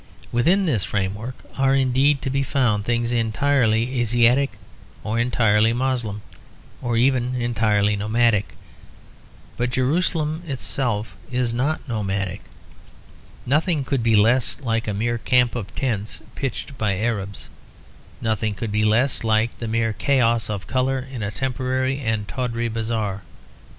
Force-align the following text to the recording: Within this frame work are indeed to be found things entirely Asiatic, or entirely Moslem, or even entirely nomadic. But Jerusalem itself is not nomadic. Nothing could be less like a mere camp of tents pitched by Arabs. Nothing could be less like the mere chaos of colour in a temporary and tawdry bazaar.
Within 0.31 0.65
this 0.65 0.83
frame 0.83 1.13
work 1.13 1.35
are 1.57 1.75
indeed 1.75 2.23
to 2.23 2.31
be 2.31 2.41
found 2.41 2.85
things 2.85 3.11
entirely 3.11 4.01
Asiatic, 4.01 4.53
or 5.03 5.19
entirely 5.19 5.73
Moslem, 5.73 6.23
or 6.81 6.97
even 6.97 7.35
entirely 7.35 7.95
nomadic. 7.95 8.55
But 9.57 9.69
Jerusalem 9.69 10.41
itself 10.47 11.15
is 11.31 11.53
not 11.53 11.87
nomadic. 11.87 12.41
Nothing 13.45 13.83
could 13.83 14.01
be 14.01 14.15
less 14.15 14.59
like 14.61 14.87
a 14.87 14.93
mere 14.95 15.19
camp 15.19 15.53
of 15.53 15.75
tents 15.75 16.23
pitched 16.33 16.79
by 16.79 16.97
Arabs. 16.97 17.47
Nothing 18.21 18.55
could 18.55 18.71
be 18.71 18.83
less 18.83 19.23
like 19.23 19.55
the 19.59 19.67
mere 19.67 19.93
chaos 19.93 20.49
of 20.49 20.65
colour 20.65 20.97
in 20.97 21.21
a 21.21 21.29
temporary 21.29 21.99
and 21.99 22.27
tawdry 22.27 22.69
bazaar. 22.69 23.21